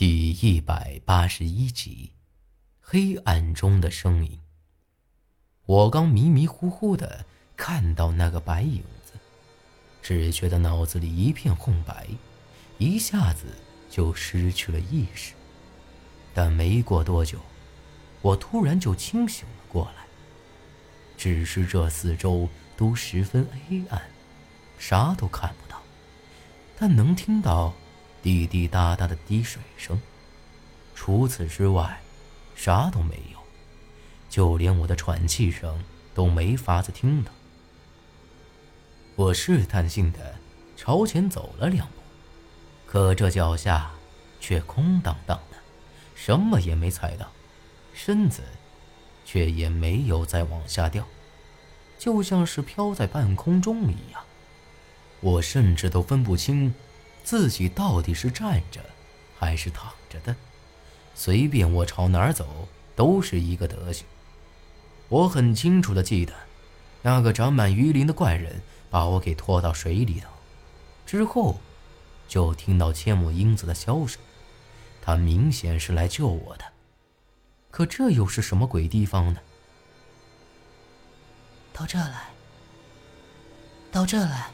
[0.00, 2.12] 第一百八十一集，
[2.80, 4.40] 黑暗中的声音。
[5.66, 9.12] 我刚迷迷糊糊的看到那个白影子，
[10.00, 12.06] 只觉得脑子里一片空白，
[12.78, 13.48] 一下子
[13.90, 15.34] 就失去了意识。
[16.32, 17.38] 但没过多久，
[18.22, 20.06] 我突然就清醒了过来。
[21.18, 24.00] 只是这四周都十分黑暗，
[24.78, 25.82] 啥都看不到，
[26.78, 27.74] 但能听到。
[28.22, 30.00] 滴滴答答的滴水声，
[30.94, 32.00] 除此之外，
[32.54, 33.38] 啥都没有，
[34.28, 35.82] 就连我的喘气声
[36.14, 37.32] 都没法子听到。
[39.16, 40.36] 我试探性的
[40.76, 41.92] 朝前走了两步，
[42.86, 43.90] 可这脚下
[44.40, 45.56] 却空荡荡的，
[46.14, 47.30] 什么也没踩到，
[47.94, 48.42] 身子
[49.24, 51.06] 却也没有再往下掉，
[51.98, 54.22] 就像是飘在半空中一样。
[55.20, 56.74] 我甚至都分不清。
[57.22, 58.80] 自己到底是站着，
[59.38, 60.34] 还是躺着的？
[61.14, 64.06] 随便我朝哪儿走，都是一个德行。
[65.08, 66.32] 我很清楚的记得，
[67.02, 70.28] 那个长满鱼鳞的怪人把我给拖到水里头，
[71.04, 71.60] 之后，
[72.28, 74.20] 就听到千木英子的箫声。
[75.02, 76.64] 他明显是来救我的，
[77.70, 79.40] 可这又是什么鬼地方呢？
[81.72, 82.30] 到这来，
[83.90, 84.50] 到这来。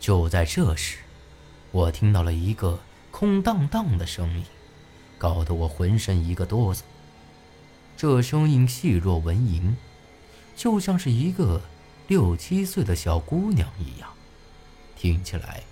[0.00, 0.96] 就在这时，
[1.70, 4.44] 我听到了一个空荡荡的声音，
[5.18, 6.80] 搞得我浑身一个哆嗦。
[7.98, 9.74] 这声音细若蚊蝇，
[10.56, 11.60] 就像是一个
[12.08, 14.08] 六七岁的小姑娘一样，
[14.96, 15.62] 听起来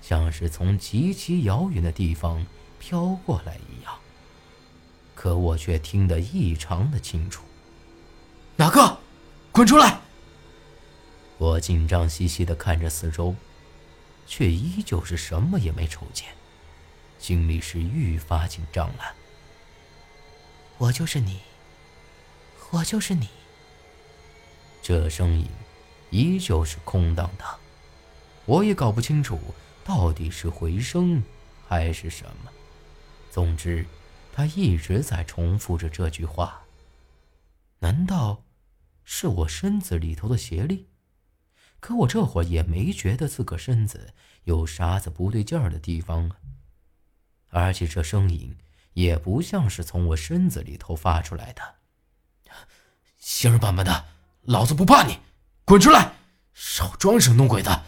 [0.00, 2.46] 像是从极其遥远的地方
[2.78, 3.92] 飘过来一样。
[5.14, 7.42] 可我却听得异常的清楚。
[8.56, 8.98] 哪个？
[9.52, 10.00] 滚出来！
[11.36, 13.34] 我紧张兮兮的看着四周。
[14.26, 16.28] 却依旧是什么也没瞅见，
[17.18, 19.14] 心里是愈发紧张了。
[20.78, 21.40] 我就是你，
[22.70, 23.28] 我就是你。
[24.82, 25.48] 这声音
[26.10, 27.58] 依旧是空荡荡，
[28.44, 29.40] 我也搞不清楚
[29.84, 31.22] 到底是回声
[31.66, 32.50] 还是什么。
[33.30, 33.86] 总之，
[34.32, 36.62] 他一直在重复着这句话。
[37.78, 38.42] 难道
[39.04, 40.86] 是我身子里头的邪力？
[41.80, 44.14] 可我这会儿也没觉得自个身子
[44.44, 46.36] 有啥子不对劲儿的地方啊，
[47.50, 48.56] 而且这声音
[48.94, 51.76] 也不像是从我身子里头发出来的。
[53.18, 54.06] 仙儿板板的，
[54.42, 55.18] 老子不怕你，
[55.64, 56.14] 滚出来！
[56.54, 57.84] 少装神弄鬼的！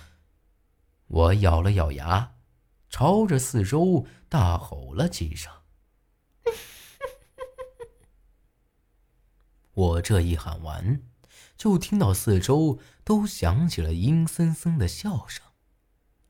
[1.07, 2.35] 我咬了咬牙，
[2.91, 5.51] 朝着四周大吼了几声。
[9.73, 11.03] 我这一喊完。
[11.57, 15.45] 就听到四周都响起了阴森森的笑声，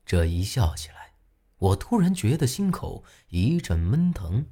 [0.05, 1.13] 这一笑起来，
[1.57, 4.47] 我突然觉得心口一阵闷疼，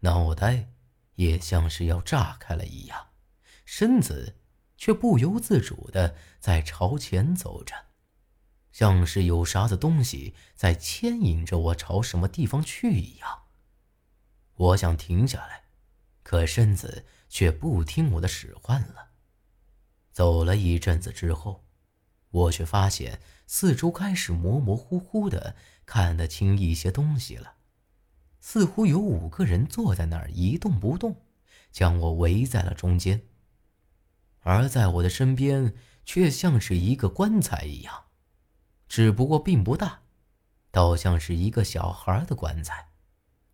[0.00, 0.70] 脑袋
[1.14, 3.08] 也像是要炸开了一样，
[3.64, 4.36] 身子
[4.76, 7.74] 却不由自主的在朝前走着，
[8.72, 13.44] 像是有啥子东西在牵引着我朝什么地方去一样。
[14.54, 15.64] 我想停下来，
[16.22, 19.11] 可身子却不听我的使唤了。
[20.12, 21.64] 走了一阵子之后，
[22.30, 27.54] 我却发现四周开始模模糊糊的看得清一些东西了，
[28.40, 31.16] 似乎有五个人坐在那儿一动不动，
[31.70, 33.22] 将我围在了中间。
[34.40, 35.74] 而在我的身边，
[36.04, 38.04] 却像是一个棺材一样，
[38.88, 40.02] 只不过并不大，
[40.70, 42.88] 倒像是一个小孩的棺材。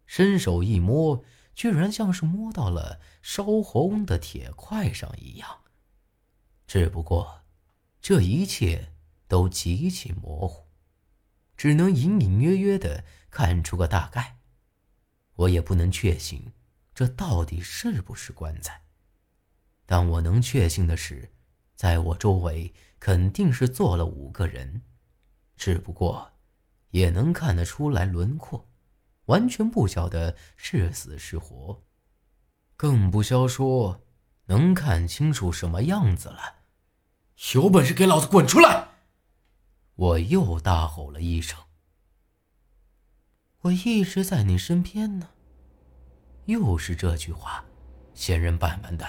[0.06, 1.22] 伸手一摸，
[1.54, 5.60] 居然像是摸到了烧红的铁块上一样。
[6.68, 7.44] 只不过，
[8.02, 8.92] 这一切
[9.26, 10.66] 都极其模糊，
[11.56, 14.36] 只能隐隐约约的看出个大概。
[15.36, 16.52] 我也不能确信，
[16.94, 18.82] 这到底是不是棺材。
[19.86, 21.32] 但我能确信的是，
[21.74, 24.82] 在我周围肯定是坐了五个人，
[25.56, 26.32] 只不过，
[26.90, 28.68] 也能看得出来轮廓，
[29.24, 31.82] 完全不晓得是死是活，
[32.76, 34.04] 更不消说
[34.44, 36.56] 能看清楚什么样子了。
[37.54, 38.88] 有本事给老子滚出来！
[39.94, 41.56] 我又大吼了一声。
[43.60, 45.28] 我一直在你身边呢。
[46.46, 47.64] 又是这句话，
[48.12, 49.06] 仙人板板的，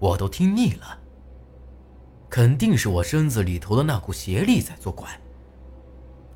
[0.00, 0.98] 我都听腻了。
[2.28, 5.08] 肯定是我身子里头的那股邪力在作怪。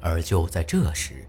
[0.01, 1.29] 而就在这时，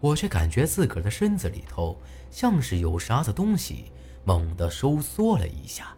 [0.00, 1.96] 我却感觉自个儿的身子里头
[2.28, 3.92] 像是有啥子东西
[4.24, 5.96] 猛地收缩了一下，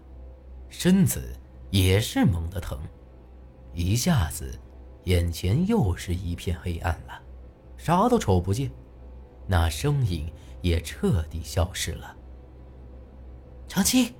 [0.69, 1.35] 身子
[1.71, 2.79] 也是猛地疼。
[3.73, 4.59] 一下子，
[5.05, 7.21] 眼前又是一片黑暗了，
[7.77, 8.71] 啥都瞅不见。
[9.47, 10.33] 那声音
[10.63, 12.17] 也彻底消失了。
[13.67, 14.15] 长青，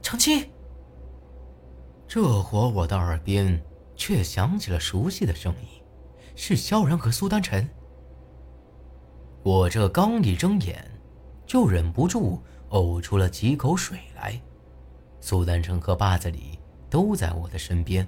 [0.00, 0.48] 长青。
[2.06, 3.62] 这会我的耳边
[3.96, 5.82] 却响起了熟悉的声音，
[6.34, 7.68] 是萧然和苏丹晨。
[9.42, 10.88] 我这刚一睁眼，
[11.46, 12.40] 就忍不住
[12.70, 14.40] 呕出了几口水来。
[15.20, 16.58] 苏丹晨和八子里
[16.90, 18.06] 都在我的身边，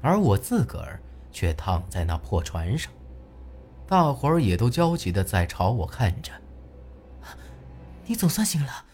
[0.00, 1.00] 而我自个儿
[1.30, 2.92] 却躺在那破船上。
[3.86, 6.32] 大伙儿也都焦急的在朝我看着。
[8.06, 8.84] 你总算醒了。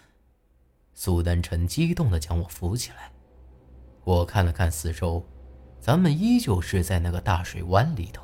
[0.95, 3.11] 苏丹晨激动的将我扶起来。
[4.05, 5.25] 我看了看四周，
[5.81, 8.23] 咱们依旧是在那个大水湾里头，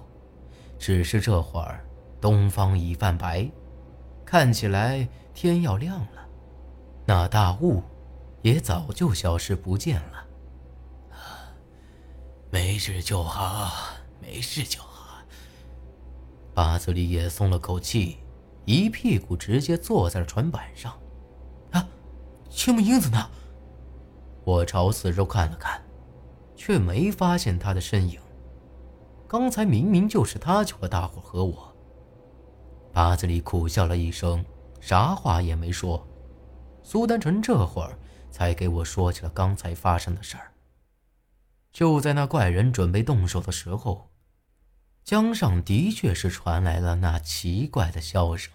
[0.79, 1.85] 只是这会儿
[2.21, 3.51] 东方已泛白，
[4.25, 6.29] 看起来天要亮了。
[7.05, 7.83] 那大雾
[8.43, 10.25] 也早就消失不见了。
[12.53, 13.73] 没事就好，
[14.21, 15.23] 没事就好。
[16.53, 18.19] 八子里也松了口气，
[18.67, 20.93] 一屁股直接坐在了船板上。
[21.71, 21.89] 啊，
[22.51, 23.31] 青木英子呢？
[24.45, 25.83] 我朝四周看了看，
[26.55, 28.21] 却没发现他的身影。
[29.27, 31.75] 刚才明明就是他救了大伙和我。
[32.93, 34.45] 八子里苦笑了一声，
[34.79, 36.07] 啥话也没说。
[36.83, 37.99] 苏丹臣这会儿
[38.31, 40.52] 才给我说起了刚才发生的事儿。
[41.73, 44.11] 就在那怪人准备动手的时候。
[45.05, 48.53] 江上的确是传来了那奇怪的笑声。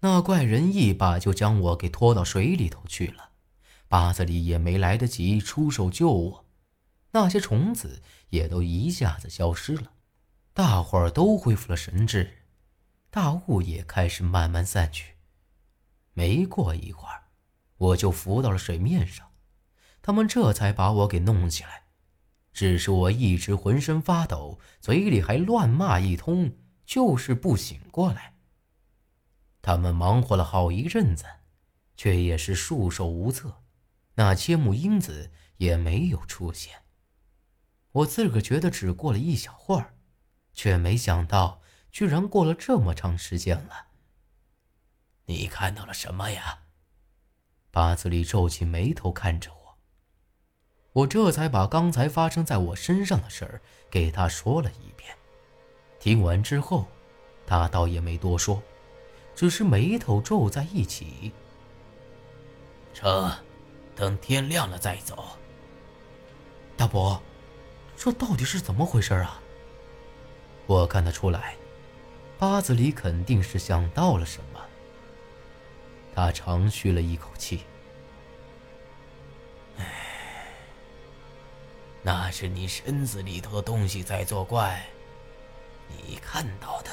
[0.00, 3.30] 那怪人一把就将我给拖到水里头去了，
[3.88, 6.44] 八子里也没来得及出手救我，
[7.12, 9.92] 那些虫子也都一下子消失了，
[10.52, 12.42] 大伙儿都恢复了神智，
[13.10, 15.14] 大雾也开始慢慢散去。
[16.12, 17.28] 没过一会儿，
[17.78, 19.30] 我就浮到了水面上，
[20.06, 21.86] 他们这才把我给弄起来。
[22.52, 28.34] 只是我一直浑身发抖，嘴里还乱骂一通，就是不醒过来。
[29.60, 31.24] 他们忙活了好一阵子，
[31.96, 33.64] 却也是束手无策，
[34.14, 36.82] 那千木英子也没有出现。
[37.90, 39.96] 我自个觉得只过了一小会儿，
[40.54, 43.88] 却没想到居然过了这么长时间了。
[45.24, 46.60] 你看到了什么呀？
[47.72, 49.65] 八子里皱起眉头看着我。
[50.96, 53.60] 我这才把刚才发生在我身上的事儿
[53.90, 55.14] 给他说了一遍。
[56.00, 56.86] 听完之后，
[57.46, 58.62] 他倒也没多说，
[59.34, 61.34] 只是眉头皱在一起。
[62.94, 63.30] 成，
[63.94, 65.36] 等天亮了再走。
[66.78, 67.20] 大伯，
[67.94, 69.38] 这到底是怎么回事啊？
[70.64, 71.56] 我看得出来，
[72.38, 74.60] 八子里肯定是想到了什么。
[76.14, 77.64] 他长吁了一口气。
[82.06, 84.86] 那是你身子里头的东西在作怪，
[85.88, 86.90] 你看到的，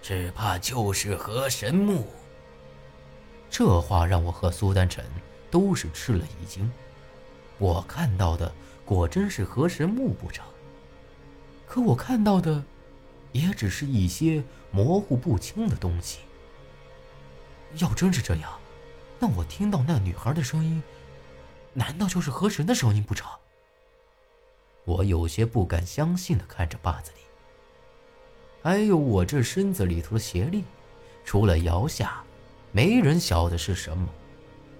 [0.00, 2.06] 只怕就是河神木。
[3.50, 5.04] 这话让我和苏丹臣
[5.50, 6.72] 都是吃了一惊。
[7.58, 8.50] 我看到的
[8.86, 10.42] 果真是河神木不成？
[11.66, 12.64] 可我看到的，
[13.30, 16.20] 也只是一些模糊不清的东西。
[17.74, 18.58] 要真是这样，
[19.18, 20.82] 那我听到那女孩的声音，
[21.74, 23.30] 难道就是河神的声音不成？
[24.84, 27.20] 我有些不敢相信的看着坝子里，
[28.62, 30.64] 还有我这身子里头的邪力，
[31.24, 32.22] 除了摇下，
[32.70, 34.08] 没人晓得是什么。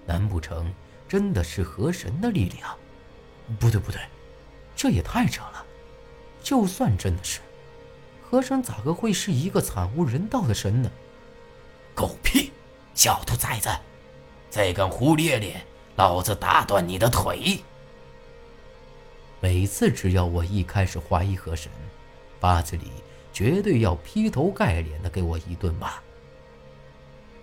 [0.05, 0.71] 难不成
[1.07, 2.77] 真的是河神的力量？
[3.59, 3.99] 不对不对，
[4.75, 5.65] 这也太扯了。
[6.43, 7.39] 就算真的是，
[8.21, 10.91] 河神咋个会是一个惨无人道的神呢？
[11.95, 12.51] 狗屁！
[12.93, 13.69] 小兔崽子，
[14.49, 17.59] 再敢胡咧咧，老子打断你的腿！
[19.55, 21.71] 每次只要我一开始怀疑河神，
[22.41, 22.91] 八子里
[23.31, 25.93] 绝对要劈头盖脸的给我一顿骂。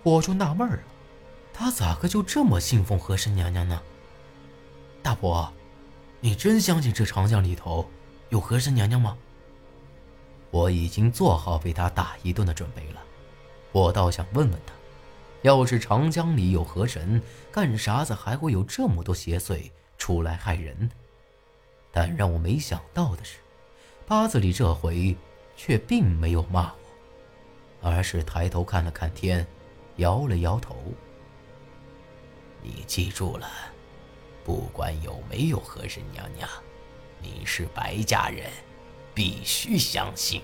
[0.03, 0.79] 我就纳闷了，
[1.51, 3.81] 他咋个就这么信奉河神娘娘呢？
[5.01, 5.51] 大伯，
[6.19, 7.89] 你真相信这长江里头
[8.29, 9.17] 有河神娘娘吗？
[10.51, 13.01] 我已经做好被他打一顿的准备了，
[13.71, 14.73] 我倒想问问他，
[15.41, 17.19] 要是长江里有河神，
[17.51, 20.87] 干啥子还会有这么多邪祟出来害人？
[21.95, 23.37] 但让我没想到的是，
[24.07, 25.15] 八子里这回
[25.55, 26.73] 却并没有骂
[27.81, 29.45] 我，而是抬头看了看天，
[29.97, 30.75] 摇了摇头。
[32.63, 33.47] 你记住了，
[34.43, 36.49] 不管有没有和神娘娘，
[37.21, 38.49] 你是白家人，
[39.13, 40.41] 必须相信。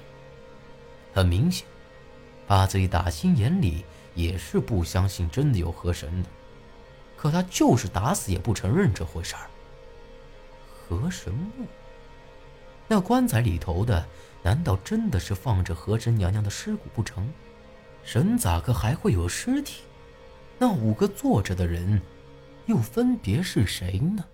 [1.11, 1.65] 很明显，
[2.45, 6.29] 八子里打心眼里也是不相信真的有河神的，
[7.17, 9.49] 可他就是打死也不承认这回事儿。
[10.89, 11.67] 河神墓，
[12.87, 14.03] 那棺材里头的，
[14.41, 17.29] 难道真的是放着河神娘娘的尸骨不成？
[18.03, 19.83] 神咋个还会有尸体？
[20.57, 22.01] 那五个坐着的人，
[22.65, 24.25] 又分别是谁呢？